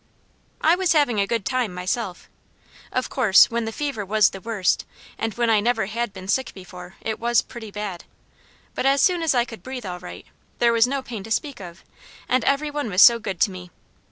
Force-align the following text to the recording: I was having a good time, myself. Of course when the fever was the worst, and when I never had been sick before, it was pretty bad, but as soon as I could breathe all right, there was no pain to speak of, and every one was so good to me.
I 0.61 0.75
was 0.75 0.93
having 0.93 1.19
a 1.21 1.27
good 1.27 1.45
time, 1.45 1.75
myself. 1.75 2.27
Of 2.91 3.07
course 3.11 3.51
when 3.51 3.65
the 3.65 3.71
fever 3.71 4.03
was 4.03 4.31
the 4.31 4.41
worst, 4.41 4.83
and 5.15 5.35
when 5.35 5.51
I 5.51 5.59
never 5.59 5.85
had 5.85 6.11
been 6.11 6.27
sick 6.27 6.55
before, 6.55 6.95
it 7.01 7.19
was 7.19 7.43
pretty 7.43 7.69
bad, 7.69 8.05
but 8.73 8.87
as 8.87 8.99
soon 8.99 9.21
as 9.21 9.35
I 9.35 9.45
could 9.45 9.61
breathe 9.61 9.85
all 9.85 9.99
right, 9.99 10.25
there 10.57 10.73
was 10.73 10.87
no 10.87 11.03
pain 11.03 11.21
to 11.25 11.29
speak 11.29 11.59
of, 11.59 11.83
and 12.27 12.43
every 12.45 12.71
one 12.71 12.89
was 12.89 13.03
so 13.03 13.19
good 13.19 13.39
to 13.41 13.51
me. 13.51 13.69